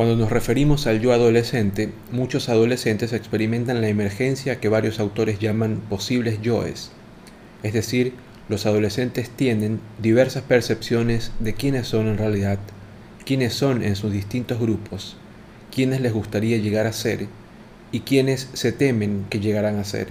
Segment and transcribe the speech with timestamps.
[0.00, 5.82] Cuando nos referimos al yo adolescente, muchos adolescentes experimentan la emergencia que varios autores llaman
[5.90, 6.90] posibles yoes.
[7.62, 8.14] Es decir,
[8.48, 12.58] los adolescentes tienen diversas percepciones de quiénes son en realidad,
[13.26, 15.18] quiénes son en sus distintos grupos,
[15.70, 17.26] quiénes les gustaría llegar a ser
[17.92, 20.08] y quiénes se temen que llegarán a ser.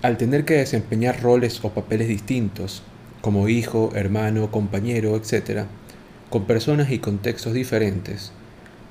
[0.00, 2.82] Al tener que desempeñar roles o papeles distintos,
[3.20, 5.66] como hijo, hermano, compañero, etc.,
[6.30, 8.32] con personas y contextos diferentes,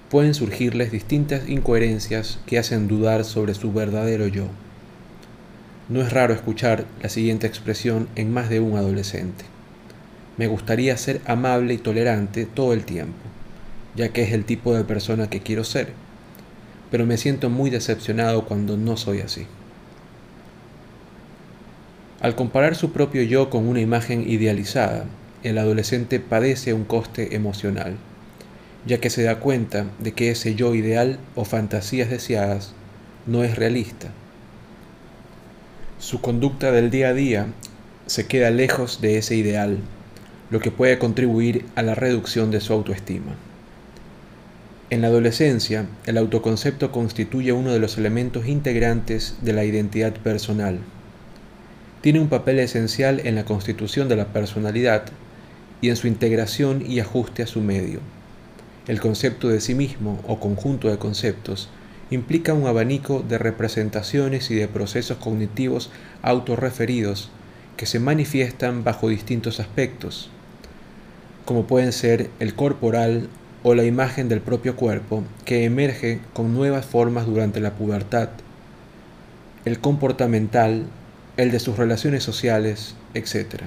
[0.09, 4.45] pueden surgirles distintas incoherencias que hacen dudar sobre su verdadero yo.
[5.89, 9.45] No es raro escuchar la siguiente expresión en más de un adolescente.
[10.37, 13.19] Me gustaría ser amable y tolerante todo el tiempo,
[13.95, 15.93] ya que es el tipo de persona que quiero ser,
[16.91, 19.45] pero me siento muy decepcionado cuando no soy así.
[22.21, 25.05] Al comparar su propio yo con una imagen idealizada,
[25.45, 27.97] el adolescente padece un coste emocional,
[28.85, 32.73] ya que se da cuenta de que ese yo ideal o fantasías deseadas
[33.27, 34.09] no es realista.
[35.99, 37.47] Su conducta del día a día
[38.07, 39.77] se queda lejos de ese ideal,
[40.49, 43.35] lo que puede contribuir a la reducción de su autoestima.
[44.91, 50.79] En la adolescencia, el autoconcepto constituye uno de los elementos integrantes de la identidad personal.
[52.01, 55.05] Tiene un papel esencial en la constitución de la personalidad
[55.81, 57.99] y en su integración y ajuste a su medio.
[58.87, 61.69] El concepto de sí mismo o conjunto de conceptos
[62.11, 65.89] implica un abanico de representaciones y de procesos cognitivos
[66.21, 67.29] autorreferidos
[67.77, 70.29] que se manifiestan bajo distintos aspectos,
[71.45, 73.27] como pueden ser el corporal
[73.63, 78.29] o la imagen del propio cuerpo que emerge con nuevas formas durante la pubertad,
[79.65, 80.85] el comportamental,
[81.37, 83.63] el de sus relaciones sociales, etc.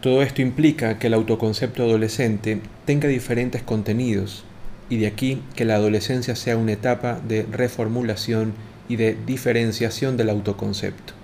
[0.00, 4.44] Todo esto implica que el autoconcepto adolescente tenga diferentes contenidos
[4.88, 8.52] y de aquí que la adolescencia sea una etapa de reformulación
[8.88, 11.14] y de diferenciación del autoconcepto.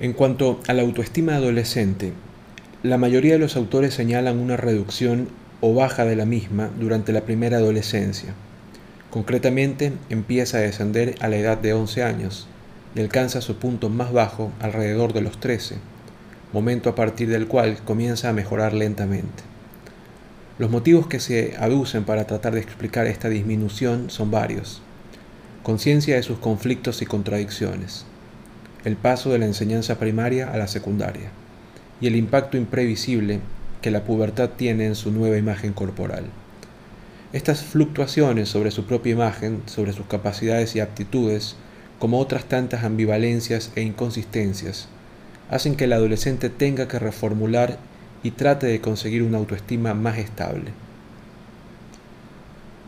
[0.00, 2.12] En cuanto a la autoestima adolescente,
[2.82, 5.28] la mayoría de los autores señalan una reducción
[5.60, 8.34] o baja de la misma durante la primera adolescencia.
[9.10, 12.46] Concretamente, empieza a descender a la edad de 11 años,
[12.94, 15.76] y alcanza su punto más bajo alrededor de los 13,
[16.52, 19.42] momento a partir del cual comienza a mejorar lentamente.
[20.58, 24.82] Los motivos que se aducen para tratar de explicar esta disminución son varios.
[25.62, 28.06] Conciencia de sus conflictos y contradicciones,
[28.84, 31.30] el paso de la enseñanza primaria a la secundaria
[32.00, 33.40] y el impacto imprevisible
[33.82, 36.24] que la pubertad tiene en su nueva imagen corporal.
[37.32, 41.56] Estas fluctuaciones sobre su propia imagen, sobre sus capacidades y aptitudes,
[41.98, 44.88] como otras tantas ambivalencias e inconsistencias,
[45.50, 47.78] hacen que el adolescente tenga que reformular
[48.22, 50.72] y trate de conseguir una autoestima más estable.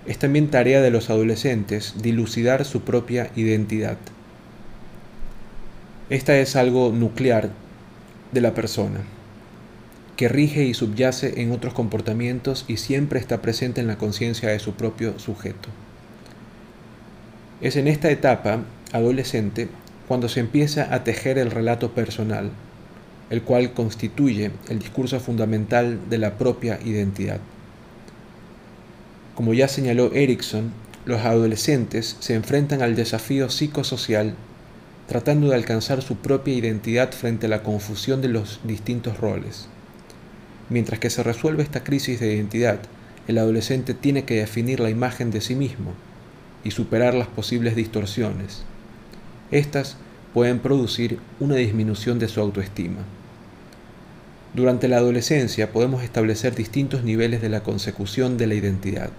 [0.07, 3.99] Es también tarea de los adolescentes dilucidar su propia identidad.
[6.09, 7.51] Esta es algo nuclear
[8.33, 9.01] de la persona,
[10.17, 14.59] que rige y subyace en otros comportamientos y siempre está presente en la conciencia de
[14.59, 15.69] su propio sujeto.
[17.61, 18.61] Es en esta etapa
[18.93, 19.69] adolescente
[20.09, 22.51] cuando se empieza a tejer el relato personal,
[23.31, 27.41] el cual constituye el discurso fundamental de la propia identidad.
[29.35, 30.73] Como ya señaló Erickson,
[31.05, 34.35] los adolescentes se enfrentan al desafío psicosocial
[35.11, 39.67] tratando de alcanzar su propia identidad frente a la confusión de los distintos roles.
[40.69, 42.79] Mientras que se resuelve esta crisis de identidad,
[43.27, 45.95] el adolescente tiene que definir la imagen de sí mismo
[46.63, 48.63] y superar las posibles distorsiones,
[49.51, 49.97] estas
[50.33, 53.01] pueden producir una disminución de su autoestima.
[54.55, 59.11] Durante la adolescencia podemos establecer distintos niveles de la consecución de la identidad.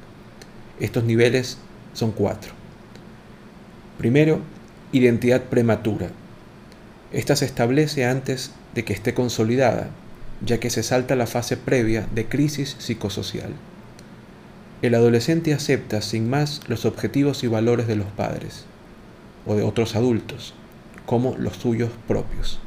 [0.79, 1.57] Estos niveles
[1.93, 2.51] son cuatro.
[3.97, 4.39] Primero,
[4.91, 6.09] identidad prematura.
[7.11, 9.89] Esta se establece antes de que esté consolidada,
[10.45, 13.51] ya que se salta la fase previa de crisis psicosocial.
[14.81, 18.65] El adolescente acepta sin más los objetivos y valores de los padres
[19.45, 20.53] o de otros adultos,
[21.05, 22.59] como los suyos propios,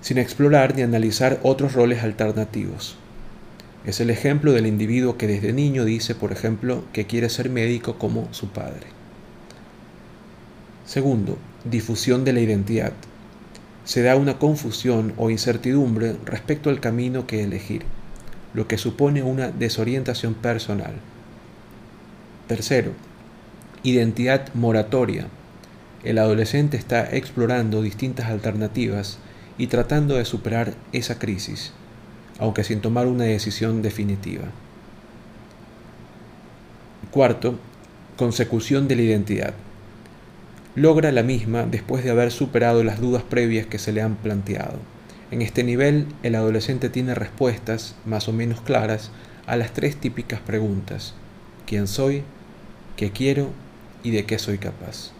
[0.00, 2.96] sin explorar ni analizar otros roles alternativos.
[3.84, 7.98] Es el ejemplo del individuo que desde niño dice, por ejemplo, que quiere ser médico
[7.98, 8.86] como su padre.
[10.86, 12.92] Segundo, difusión de la identidad.
[13.84, 17.82] Se da una confusión o incertidumbre respecto al camino que elegir,
[18.54, 20.94] lo que supone una desorientación personal.
[22.46, 22.92] Tercero,
[23.84, 25.26] Identidad moratoria.
[26.04, 29.18] El adolescente está explorando distintas alternativas
[29.58, 31.72] y tratando de superar esa crisis,
[32.38, 34.44] aunque sin tomar una decisión definitiva.
[37.10, 37.58] Cuarto,
[38.16, 39.54] consecución de la identidad.
[40.76, 44.78] Logra la misma después de haber superado las dudas previas que se le han planteado.
[45.32, 49.10] En este nivel, el adolescente tiene respuestas más o menos claras
[49.44, 51.14] a las tres típicas preguntas.
[51.66, 52.22] ¿Quién soy?
[52.94, 53.50] ¿Qué quiero?
[54.02, 55.12] ¿Y de qué soy capaz?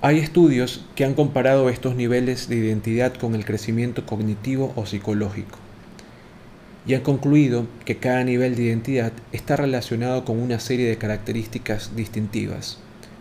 [0.00, 5.58] Hay estudios que han comparado estos niveles de identidad con el crecimiento cognitivo o psicológico
[6.88, 11.94] y han concluido que cada nivel de identidad está relacionado con una serie de características
[11.94, 12.78] distintivas.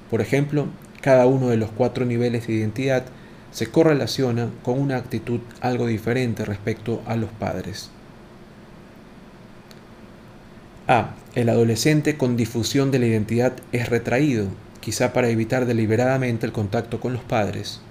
[0.10, 0.68] Por ejemplo,
[1.02, 3.04] cada uno de los cuatro niveles de identidad
[3.52, 7.90] se correlaciona con una actitud algo diferente respecto a los padres.
[10.88, 11.16] A.
[11.36, 14.48] El adolescente con difusión de la identidad es retraído
[14.80, 17.82] quizá para evitar deliberadamente el contacto con los padres,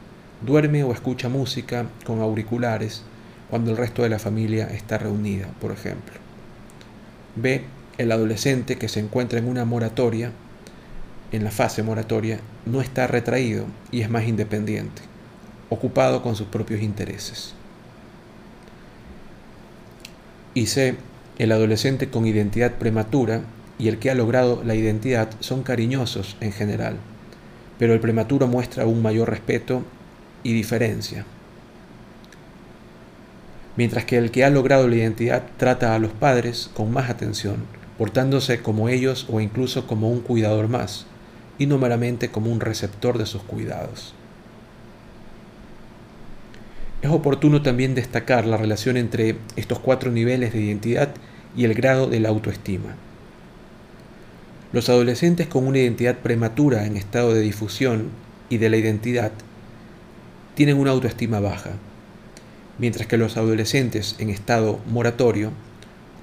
[0.41, 3.03] duerme o escucha música con auriculares
[3.51, 6.15] cuando el resto de la familia está reunida, por ejemplo.
[7.37, 7.65] B.
[7.99, 10.33] El adolescente que se encuentra en una moratoria,
[11.33, 15.03] en la fase moratoria, no está retraído y es más independiente,
[15.71, 17.55] ocupado con sus propios intereses.
[20.55, 20.97] Y C.
[21.39, 23.43] El adolescente con identidad prematura
[23.79, 26.97] y el que ha logrado la identidad son cariñosos en general,
[27.79, 29.83] pero el prematuro muestra un mayor respeto
[30.43, 31.27] y diferencia.
[33.77, 37.67] Mientras que el que ha logrado la identidad trata a los padres con más atención,
[37.99, 41.05] portándose como ellos o incluso como un cuidador más,
[41.59, 44.15] y no meramente como un receptor de sus cuidados.
[47.03, 51.11] Es oportuno también destacar la relación entre estos cuatro niveles de identidad
[51.57, 52.97] y el grado de la autoestima.
[54.73, 58.11] Los adolescentes con una identidad prematura en estado de difusión
[58.49, 59.33] y de la identidad
[60.55, 61.73] tienen una autoestima baja,
[62.79, 65.53] mientras que los adolescentes en estado moratorio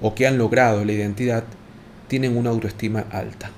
[0.00, 1.44] o que han logrado la identidad
[2.08, 3.50] tienen una autoestima alta.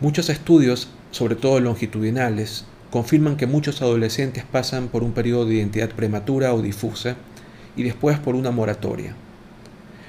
[0.00, 5.90] Muchos estudios, sobre todo longitudinales, confirman que muchos adolescentes pasan por un periodo de identidad
[5.90, 7.16] prematura o difusa
[7.74, 9.16] y después por una moratoria,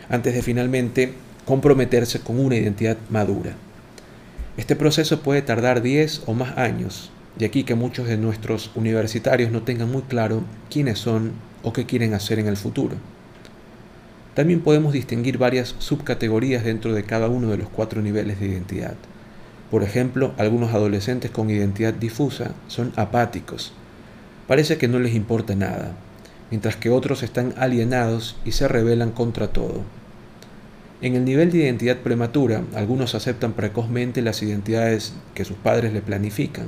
[0.07, 1.13] antes de finalmente
[1.45, 3.53] comprometerse con una identidad madura.
[4.55, 7.09] Este proceso puede tardar 10 o más años,
[7.39, 11.31] de aquí que muchos de nuestros universitarios no tengan muy claro quiénes son
[11.63, 12.97] o qué quieren hacer en el futuro.
[14.35, 18.93] También podemos distinguir varias subcategorías dentro de cada uno de los cuatro niveles de identidad.
[19.71, 23.73] Por ejemplo, algunos adolescentes con identidad difusa son apáticos.
[24.47, 25.93] Parece que no les importa nada,
[26.51, 29.81] mientras que otros están alienados y se rebelan contra todo.
[31.01, 36.01] En el nivel de identidad prematura, algunos aceptan precozmente las identidades que sus padres le
[36.01, 36.67] planifican,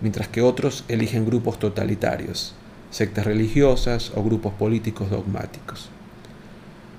[0.00, 2.54] mientras que otros eligen grupos totalitarios,
[2.90, 5.88] sectas religiosas o grupos políticos dogmáticos.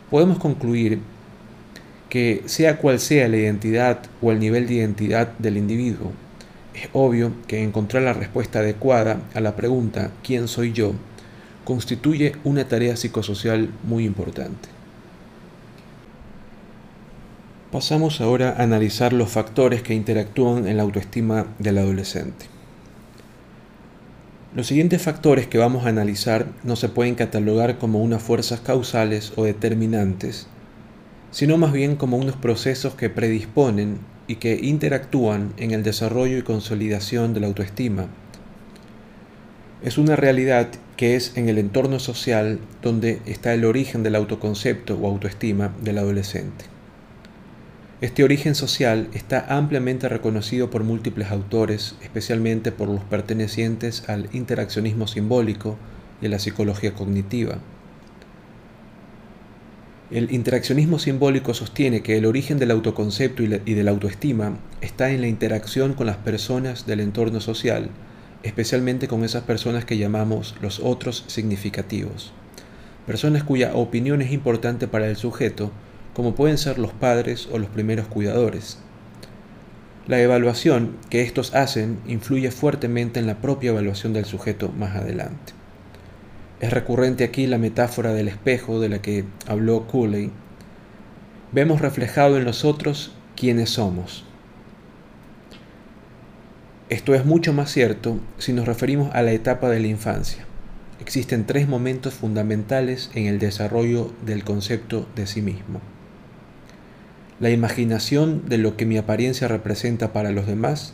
[0.10, 1.00] Podemos concluir
[2.16, 6.14] que sea cual sea la identidad o el nivel de identidad del individuo,
[6.74, 10.94] es obvio que encontrar la respuesta adecuada a la pregunta ¿quién soy yo?
[11.66, 14.70] constituye una tarea psicosocial muy importante.
[17.70, 22.46] Pasamos ahora a analizar los factores que interactúan en la autoestima del adolescente.
[24.56, 29.34] Los siguientes factores que vamos a analizar no se pueden catalogar como unas fuerzas causales
[29.36, 30.48] o determinantes,
[31.36, 36.44] sino más bien como unos procesos que predisponen y que interactúan en el desarrollo y
[36.44, 38.08] consolidación de la autoestima.
[39.84, 44.96] Es una realidad que es en el entorno social donde está el origen del autoconcepto
[44.96, 46.64] o autoestima del adolescente.
[48.00, 55.06] Este origen social está ampliamente reconocido por múltiples autores, especialmente por los pertenecientes al interaccionismo
[55.06, 55.76] simbólico
[56.22, 57.58] y a la psicología cognitiva.
[60.12, 65.22] El interaccionismo simbólico sostiene que el origen del autoconcepto y de la autoestima está en
[65.22, 67.90] la interacción con las personas del entorno social,
[68.44, 72.34] especialmente con esas personas que llamamos los otros significativos,
[73.08, 75.72] personas cuya opinión es importante para el sujeto,
[76.14, 78.78] como pueden ser los padres o los primeros cuidadores.
[80.06, 85.54] La evaluación que estos hacen influye fuertemente en la propia evaluación del sujeto más adelante.
[86.60, 90.32] Es recurrente aquí la metáfora del espejo de la que habló Cooley.
[91.52, 94.26] Vemos reflejado en los otros quiénes somos.
[96.90, 100.46] Esto es mucho más cierto si nos referimos a la etapa de la infancia.
[101.02, 105.82] Existen tres momentos fundamentales en el desarrollo del concepto de sí mismo.
[107.40, 110.94] la imaginación de lo que mi apariencia representa para los demás,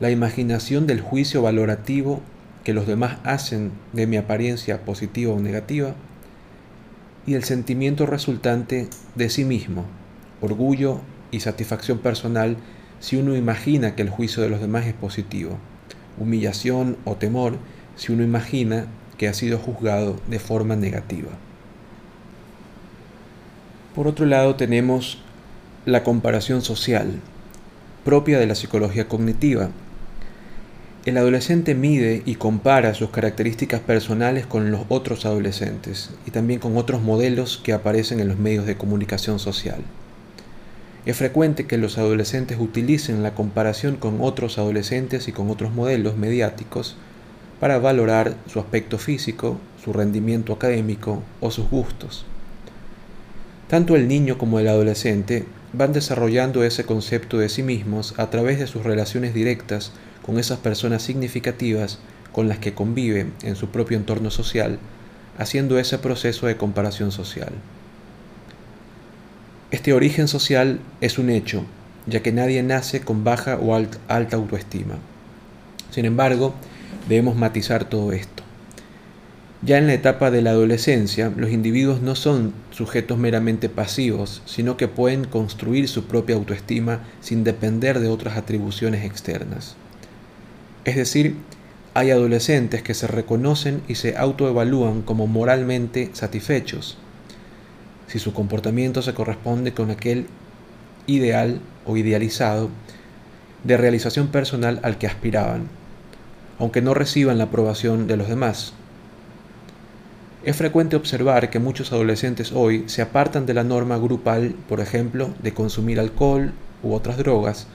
[0.00, 2.22] la imaginación del juicio valorativo
[2.64, 5.94] que los demás hacen de mi apariencia positiva o negativa,
[7.26, 9.84] y el sentimiento resultante de sí mismo,
[10.40, 11.00] orgullo
[11.30, 12.56] y satisfacción personal
[12.98, 15.58] si uno imagina que el juicio de los demás es positivo,
[16.18, 17.56] humillación o temor
[17.96, 18.86] si uno imagina
[19.16, 21.30] que ha sido juzgado de forma negativa.
[23.94, 25.18] Por otro lado tenemos
[25.84, 27.20] la comparación social,
[28.04, 29.70] propia de la psicología cognitiva.
[31.06, 36.76] El adolescente mide y compara sus características personales con los otros adolescentes y también con
[36.76, 39.80] otros modelos que aparecen en los medios de comunicación social.
[41.06, 46.18] Es frecuente que los adolescentes utilicen la comparación con otros adolescentes y con otros modelos
[46.18, 46.96] mediáticos
[47.60, 52.26] para valorar su aspecto físico, su rendimiento académico o sus gustos.
[53.68, 58.58] Tanto el niño como el adolescente van desarrollando ese concepto de sí mismos a través
[58.58, 59.92] de sus relaciones directas
[60.24, 61.98] con esas personas significativas
[62.32, 64.78] con las que conviven en su propio entorno social,
[65.38, 67.52] haciendo ese proceso de comparación social.
[69.70, 71.64] Este origen social es un hecho,
[72.06, 74.96] ya que nadie nace con baja o alta autoestima.
[75.90, 76.54] Sin embargo,
[77.08, 78.42] debemos matizar todo esto.
[79.62, 84.78] Ya en la etapa de la adolescencia, los individuos no son sujetos meramente pasivos, sino
[84.78, 89.76] que pueden construir su propia autoestima sin depender de otras atribuciones externas.
[90.84, 91.36] Es decir,
[91.94, 96.98] hay adolescentes que se reconocen y se autoevalúan como moralmente satisfechos,
[98.06, 100.26] si su comportamiento se corresponde con aquel
[101.06, 102.70] ideal o idealizado
[103.64, 105.80] de realización personal al que aspiraban
[106.60, 108.74] aunque no reciban la aprobación de los demás.
[110.44, 115.30] Es frecuente observar que muchos adolescentes hoy se apartan de la norma grupal, por ejemplo,
[115.42, 117.66] de consumir alcohol u otras drogas,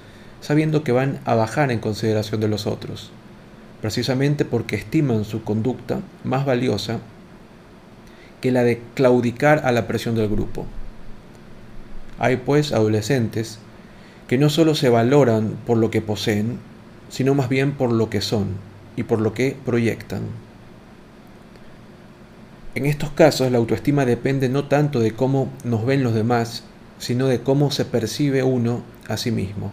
[0.45, 3.09] sabiendo que van a bajar en consideración de los otros,
[3.81, 6.99] precisamente porque estiman su conducta más valiosa
[8.41, 10.67] que la de claudicar a la presión del grupo.
[12.19, 13.57] Hay pues adolescentes
[14.27, 16.59] que no solo se valoran por lo que poseen,
[17.09, 18.49] sino más bien por lo que son,
[18.95, 20.21] y por lo que proyectan.
[22.75, 26.65] En estos casos la autoestima depende no tanto de cómo nos ven los demás,
[26.99, 29.71] sino de cómo se percibe uno a sí mismo.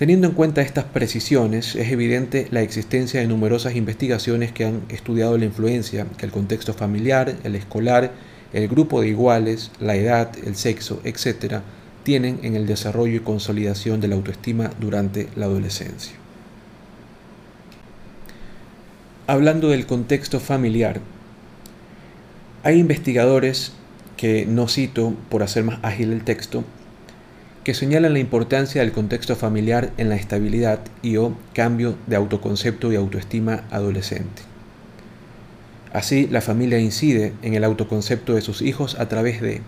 [0.00, 5.36] Teniendo en cuenta estas precisiones, es evidente la existencia de numerosas investigaciones que han estudiado
[5.36, 8.10] la influencia que el contexto familiar, el escolar,
[8.54, 11.56] el grupo de iguales, la edad, el sexo, etc.,
[12.02, 16.14] tienen en el desarrollo y consolidación de la autoestima durante la adolescencia.
[19.26, 21.02] hablando del contexto familiar,
[22.62, 23.72] hay investigadores
[24.16, 26.64] que no cito por hacer más ágil el texto,
[27.64, 32.92] que señalan la importancia del contexto familiar en la estabilidad y o cambio de autoconcepto
[32.92, 34.42] y autoestima adolescente.
[35.92, 39.60] Así, la familia incide en el autoconcepto de sus hijos a través de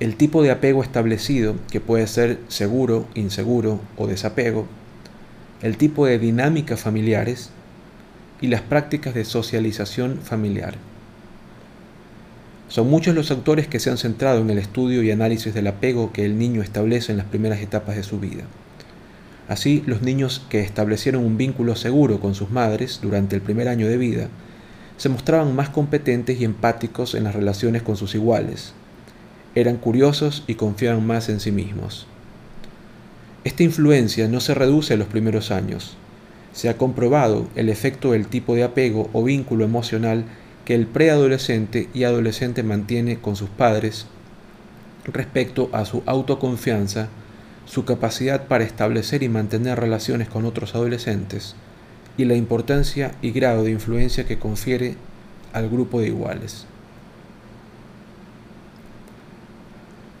[0.00, 4.66] el tipo de apego establecido, que puede ser seguro, inseguro o desapego,
[5.60, 7.50] el tipo de dinámicas familiares,
[8.40, 10.76] y las prácticas de socialización familiar.
[12.68, 16.12] Son muchos los autores que se han centrado en el estudio y análisis del apego
[16.12, 18.44] que el niño establece en las primeras etapas de su vida.
[19.48, 23.88] Así, los niños que establecieron un vínculo seguro con sus madres durante el primer año
[23.88, 24.28] de vida
[24.98, 28.74] se mostraban más competentes y empáticos en las relaciones con sus iguales,
[29.54, 32.06] eran curiosos y confiaban más en sí mismos.
[33.44, 35.96] Esta influencia no se reduce a los primeros años,
[36.52, 40.24] se ha comprobado el efecto del tipo de apego o vínculo emocional
[40.68, 44.04] que el preadolescente y adolescente mantiene con sus padres
[45.06, 47.08] respecto a su autoconfianza,
[47.64, 51.56] su capacidad para establecer y mantener relaciones con otros adolescentes
[52.18, 54.96] y la importancia y grado de influencia que confiere
[55.54, 56.66] al grupo de iguales.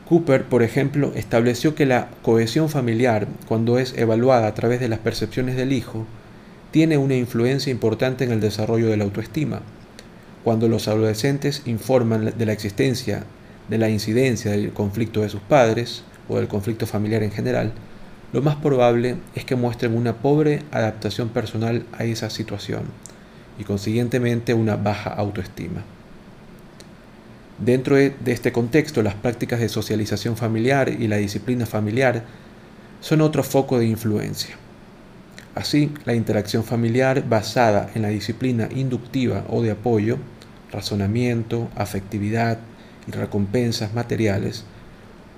[0.08, 5.00] Cooper, por ejemplo, estableció que la cohesión familiar, cuando es evaluada a través de las
[5.00, 6.06] percepciones del hijo,
[6.70, 9.60] tiene una influencia importante en el desarrollo de la autoestima.
[10.48, 13.24] Cuando los adolescentes informan de la existencia,
[13.68, 17.70] de la incidencia del conflicto de sus padres o del conflicto familiar en general,
[18.32, 22.84] lo más probable es que muestren una pobre adaptación personal a esa situación
[23.58, 25.82] y consiguientemente una baja autoestima.
[27.58, 32.24] Dentro de este contexto, las prácticas de socialización familiar y la disciplina familiar
[33.02, 34.56] son otro foco de influencia.
[35.54, 40.16] Así, la interacción familiar basada en la disciplina inductiva o de apoyo,
[40.72, 42.58] razonamiento, afectividad,
[43.06, 44.64] y recompensas materiales,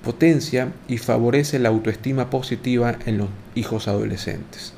[0.05, 4.73] potencia y favorece la autoestima positiva en los hijos adolescentes.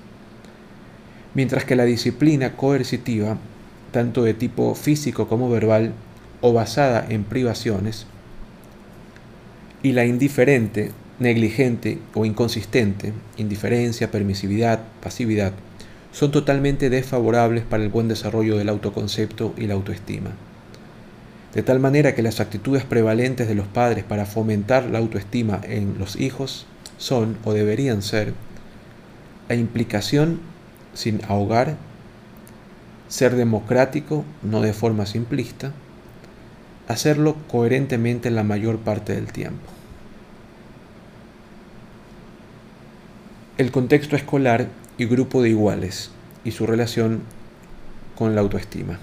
[1.34, 3.38] Mientras que la disciplina coercitiva,
[3.92, 5.92] tanto de tipo físico como verbal,
[6.40, 8.06] o basada en privaciones,
[9.82, 15.52] y la indiferente, negligente o inconsistente, indiferencia, permisividad, pasividad,
[16.12, 20.30] son totalmente desfavorables para el buen desarrollo del autoconcepto y la autoestima.
[21.54, 25.98] De tal manera que las actitudes prevalentes de los padres para fomentar la autoestima en
[25.98, 26.66] los hijos
[26.98, 28.34] son o deberían ser
[29.48, 30.40] la implicación
[30.94, 31.76] sin ahogar,
[33.08, 35.72] ser democrático, no de forma simplista,
[36.88, 39.66] hacerlo coherentemente la mayor parte del tiempo.
[43.58, 44.68] El contexto escolar
[44.98, 46.10] y grupo de iguales
[46.44, 47.22] y su relación
[48.16, 48.98] con la autoestima.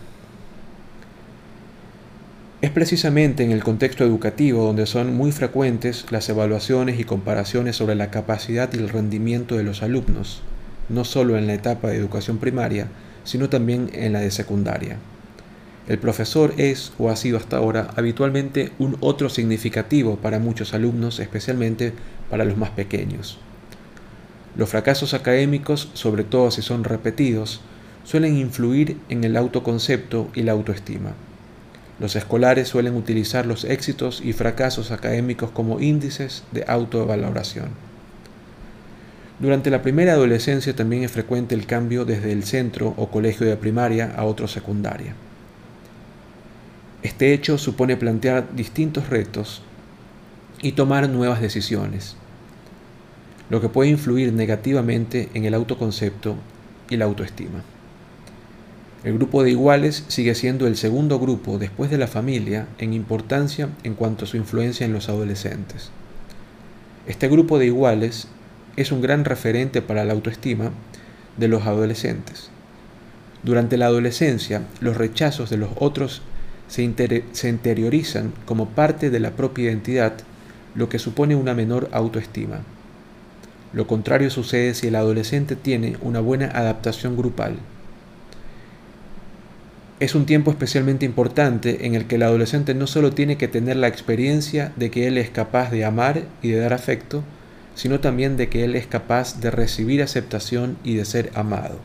[2.62, 7.96] Es precisamente en el contexto educativo donde son muy frecuentes las evaluaciones y comparaciones sobre
[7.96, 10.42] la capacidad y el rendimiento de los alumnos,
[10.90, 12.88] no solo en la etapa de educación primaria,
[13.24, 14.98] sino también en la de secundaria.
[15.88, 21.20] El profesor es o ha sido hasta ahora habitualmente un otro significativo para muchos alumnos,
[21.20, 21.94] especialmente
[22.30, 23.40] para los más pequeños.
[24.56, 27.62] Los fracasos académicos, sobre todo si son repetidos,
[28.04, 31.14] suelen influir en el autoconcepto y la autoestima.
[32.00, 37.70] Los escolares suelen utilizar los éxitos y fracasos académicos como índices de autovaloración.
[39.40, 43.56] Durante la primera adolescencia también es frecuente el cambio desde el centro o colegio de
[43.56, 45.14] primaria a otro secundaria.
[47.04, 49.62] Este hecho supone plantear distintos retos
[50.62, 52.18] y tomar nuevas decisiones
[53.50, 56.36] lo que puede influir negativamente en el autoconcepto
[56.90, 57.64] y la autoestima.
[59.04, 63.70] El grupo de iguales sigue siendo el segundo grupo después de la familia en importancia
[63.84, 65.90] en cuanto a su influencia en los adolescentes.
[67.08, 68.28] Este grupo de iguales
[68.76, 70.72] es un gran referente para la autoestima
[71.38, 72.50] de los adolescentes.
[73.42, 76.22] Durante la adolescencia, los rechazos de los otros
[76.68, 80.14] se, interiorizan como parte de la propia identidad,
[80.76, 82.60] lo que supone una menor autoestima.
[83.72, 87.58] Lo contrario sucede si el adolescente tiene una buena adaptación grupal.
[90.00, 93.76] Es un tiempo especialmente importante en el que el adolescente no solo tiene que tener
[93.76, 97.22] la experiencia de que él es capaz de amar y de dar afecto,
[97.76, 101.80] sino también de que él es capaz de recibir aceptación y de ser amado.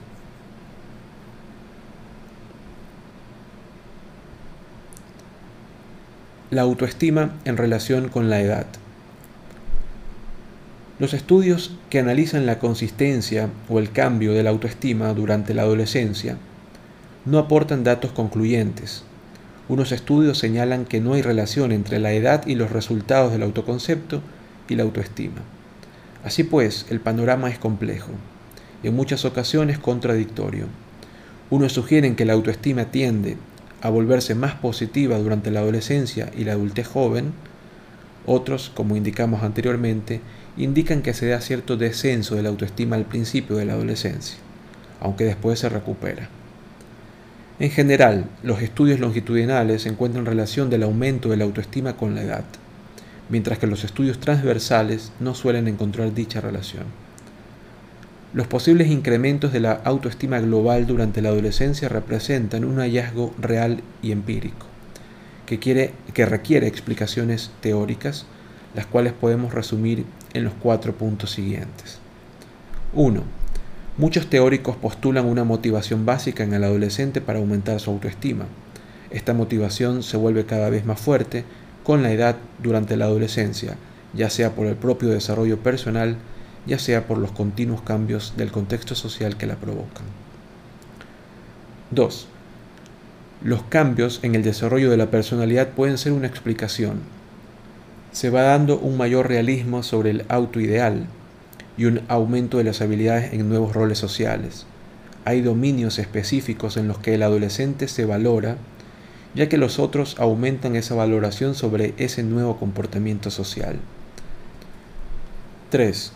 [6.51, 8.67] La autoestima en relación con la edad.
[11.01, 16.37] Los estudios que analizan la consistencia o el cambio de la autoestima durante la adolescencia
[17.25, 19.03] no aportan datos concluyentes.
[19.69, 24.21] Unos estudios señalan que no hay relación entre la edad y los resultados del autoconcepto
[24.69, 25.43] y la autoestima.
[26.23, 28.13] Así pues, el panorama es complejo
[28.85, 30.67] y en muchas ocasiones contradictorio.
[31.51, 33.37] Unos sugieren que la autoestima tiende
[33.83, 37.33] a volverse más positiva durante la adolescencia y la adultez joven,
[38.27, 40.21] otros, como indicamos anteriormente,
[40.57, 44.39] indican que se da cierto descenso de la autoestima al principio de la adolescencia,
[45.01, 46.29] aunque después se recupera.
[47.59, 52.45] En general, los estudios longitudinales encuentran relación del aumento de la autoestima con la edad,
[53.29, 56.85] mientras que los estudios transversales no suelen encontrar dicha relación.
[58.33, 64.11] Los posibles incrementos de la autoestima global durante la adolescencia representan un hallazgo real y
[64.11, 64.67] empírico,
[65.47, 68.27] que, quiere, que requiere explicaciones teóricas,
[68.75, 70.05] las cuales podemos resumir
[70.35, 71.99] en los cuatro puntos siguientes.
[72.93, 73.23] 1.
[73.97, 78.45] Muchos teóricos postulan una motivación básica en el adolescente para aumentar su autoestima.
[79.11, 81.45] Esta motivación se vuelve cada vez más fuerte
[81.85, 83.77] con la edad durante la adolescencia,
[84.13, 86.17] ya sea por el propio desarrollo personal,
[86.67, 90.05] ya sea por los continuos cambios del contexto social que la provocan.
[91.91, 92.29] 2.
[93.45, 97.01] Los cambios en el desarrollo de la personalidad pueden ser una explicación,
[98.15, 101.07] se va dando un mayor realismo sobre el autoideal
[101.77, 104.67] y un aumento de las habilidades en nuevos roles sociales.
[105.25, 108.57] Hay dominios específicos en los que el adolescente se valora,
[109.35, 113.79] ya que los otros aumentan esa valoración sobre ese nuevo comportamiento social.
[115.71, 116.13] 3.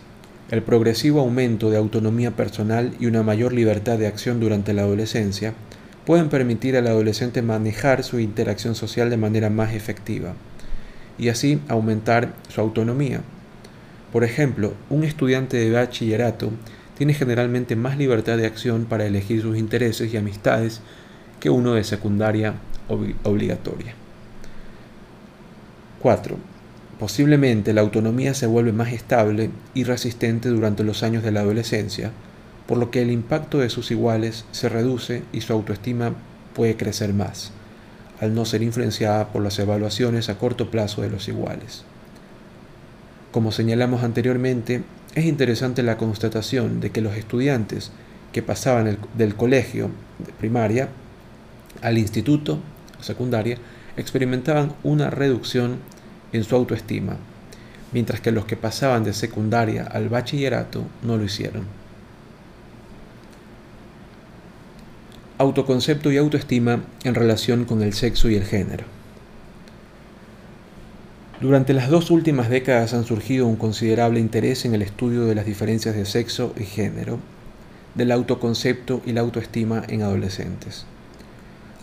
[0.51, 5.53] El progresivo aumento de autonomía personal y una mayor libertad de acción durante la adolescencia
[6.05, 10.33] pueden permitir al adolescente manejar su interacción social de manera más efectiva
[11.19, 13.21] y así aumentar su autonomía.
[14.11, 16.51] Por ejemplo, un estudiante de bachillerato
[16.97, 20.81] tiene generalmente más libertad de acción para elegir sus intereses y amistades
[21.39, 22.55] que uno de secundaria
[23.23, 23.93] obligatoria.
[26.01, 26.37] 4.
[26.99, 32.11] Posiblemente la autonomía se vuelve más estable y resistente durante los años de la adolescencia,
[32.67, 36.13] por lo que el impacto de sus iguales se reduce y su autoestima
[36.53, 37.51] puede crecer más,
[38.19, 41.83] al no ser influenciada por las evaluaciones a corto plazo de los iguales.
[43.31, 44.83] Como señalamos anteriormente,
[45.15, 47.91] es interesante la constatación de que los estudiantes
[48.31, 50.89] que pasaban del colegio de primaria
[51.81, 52.59] al instituto
[52.99, 53.57] o secundaria
[53.97, 55.77] experimentaban una reducción
[56.31, 57.17] en su autoestima,
[57.91, 61.78] mientras que los que pasaban de secundaria al bachillerato no lo hicieron.
[65.41, 68.83] Autoconcepto y autoestima en relación con el sexo y el género.
[71.39, 75.45] Durante las dos últimas décadas han surgido un considerable interés en el estudio de las
[75.45, 77.19] diferencias de sexo y género,
[77.95, 80.85] del autoconcepto y la autoestima en adolescentes.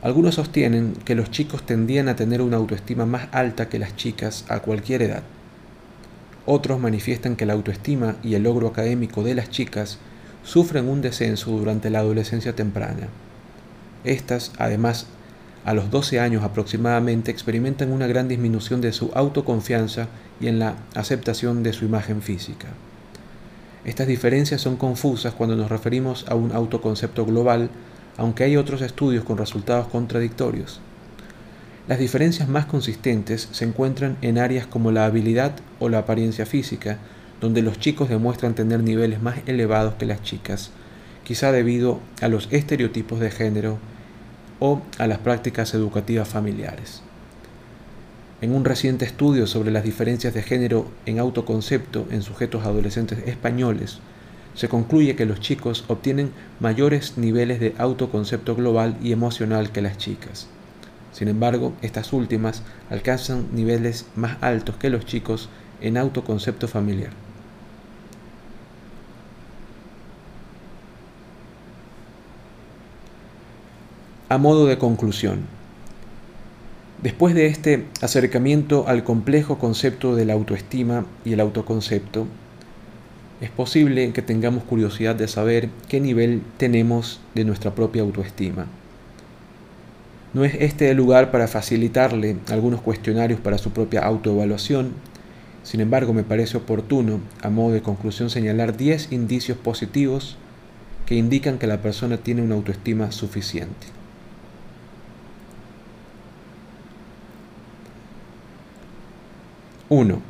[0.03, 4.45] Algunos sostienen que los chicos tendían a tener una autoestima más alta que las chicas
[4.51, 5.23] a cualquier edad.
[6.45, 9.99] Otros manifiestan que la autoestima y el logro académico de las chicas
[10.45, 13.09] sufren un descenso durante la adolescencia temprana.
[14.07, 15.07] Estas, además,
[15.65, 20.07] a los 12 años aproximadamente experimentan una gran disminución de su autoconfianza
[20.41, 22.69] y en la aceptación de su imagen física.
[23.85, 27.69] Estas diferencias son confusas cuando nos referimos a un autoconcepto global,
[28.17, 30.81] aunque hay otros estudios con resultados contradictorios.
[31.89, 36.99] Las diferencias más consistentes se encuentran en áreas como la habilidad o la apariencia física,
[37.41, 40.71] donde los chicos demuestran tener niveles más elevados que las chicas,
[41.25, 43.79] quizá debido a los estereotipos de género
[44.61, 47.03] o a las prácticas educativas familiares.
[48.41, 53.99] En un reciente estudio sobre las diferencias de género en autoconcepto en sujetos adolescentes españoles,
[54.55, 59.99] se concluye que los chicos obtienen mayores niveles de autoconcepto global y emocional que las
[59.99, 60.49] chicas.
[61.13, 65.49] Sin embargo, estas últimas alcanzan niveles más altos que los chicos
[65.81, 67.11] en autoconcepto familiar.
[74.29, 75.43] A modo de conclusión,
[77.01, 82.27] después de este acercamiento al complejo concepto de la autoestima y el autoconcepto,
[83.41, 88.67] es posible que tengamos curiosidad de saber qué nivel tenemos de nuestra propia autoestima.
[90.35, 94.95] No es este el lugar para facilitarle algunos cuestionarios para su propia autoevaluación,
[95.63, 100.37] sin embargo me parece oportuno, a modo de conclusión, señalar 10 indicios positivos
[101.07, 103.87] que indican que la persona tiene una autoestima suficiente.
[109.89, 110.21] 1.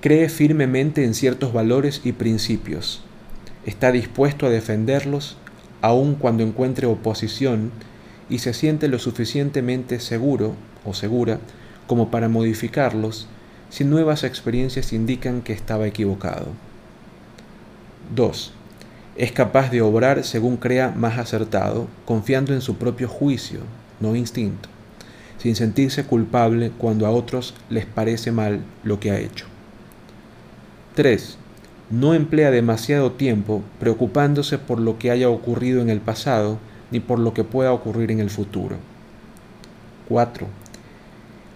[0.00, 3.00] Cree firmemente en ciertos valores y principios.
[3.64, 5.36] Está dispuesto a defenderlos
[5.82, 7.70] aun cuando encuentre oposición
[8.28, 11.38] y se siente lo suficientemente seguro o segura
[11.86, 13.28] como para modificarlos
[13.70, 16.48] si nuevas experiencias indican que estaba equivocado.
[18.16, 18.52] 2.
[19.16, 23.60] Es capaz de obrar según crea más acertado, confiando en su propio juicio,
[24.00, 24.71] no instinto
[25.42, 29.46] sin sentirse culpable cuando a otros les parece mal lo que ha hecho.
[30.94, 31.36] 3.
[31.90, 36.58] No emplea demasiado tiempo preocupándose por lo que haya ocurrido en el pasado
[36.92, 38.76] ni por lo que pueda ocurrir en el futuro.
[40.08, 40.46] 4.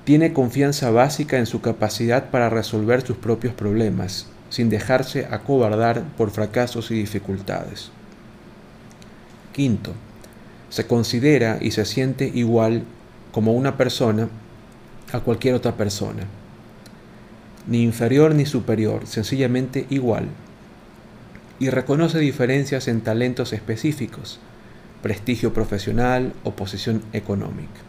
[0.02, 6.32] Tiene confianza básica en su capacidad para resolver sus propios problemas, sin dejarse acobardar por
[6.32, 7.90] fracasos y dificultades.
[9.52, 9.92] Quinto,
[10.70, 12.82] se considera y se siente igual
[13.36, 14.30] como una persona
[15.12, 16.22] a cualquier otra persona.
[17.66, 20.28] Ni inferior ni superior, sencillamente igual.
[21.58, 24.40] Y reconoce diferencias en talentos específicos,
[25.02, 27.82] prestigio profesional o posición económica.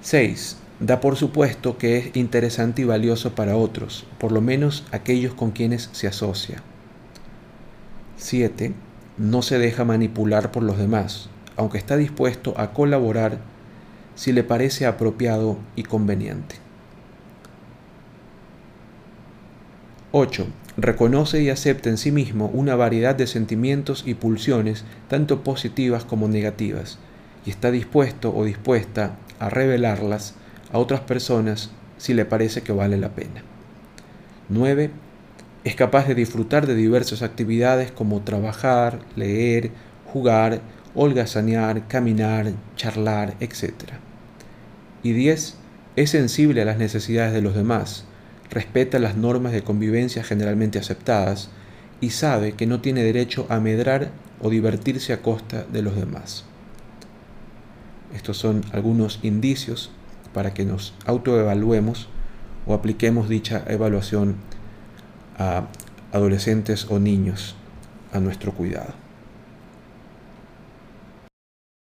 [0.00, 0.56] 6.
[0.80, 5.50] Da por supuesto que es interesante y valioso para otros, por lo menos aquellos con
[5.50, 6.62] quienes se asocia.
[8.16, 8.72] 7.
[9.18, 11.28] No se deja manipular por los demás,
[11.58, 13.51] aunque está dispuesto a colaborar
[14.14, 16.56] si le parece apropiado y conveniente.
[20.12, 20.46] 8.
[20.76, 26.28] Reconoce y acepta en sí mismo una variedad de sentimientos y pulsiones, tanto positivas como
[26.28, 26.98] negativas,
[27.46, 30.34] y está dispuesto o dispuesta a revelarlas
[30.70, 33.42] a otras personas si le parece que vale la pena.
[34.48, 34.90] 9.
[35.64, 39.70] Es capaz de disfrutar de diversas actividades como trabajar, leer,
[40.12, 40.60] jugar,
[40.94, 43.72] holgazanear, caminar, charlar, etc.
[45.02, 45.56] Y 10.
[45.96, 48.04] Es sensible a las necesidades de los demás,
[48.50, 51.50] respeta las normas de convivencia generalmente aceptadas
[52.00, 54.10] y sabe que no tiene derecho a medrar
[54.40, 56.44] o divertirse a costa de los demás.
[58.14, 59.90] Estos son algunos indicios
[60.32, 62.08] para que nos autoevaluemos
[62.66, 64.36] o apliquemos dicha evaluación
[65.38, 65.66] a
[66.12, 67.54] adolescentes o niños
[68.12, 69.01] a nuestro cuidado.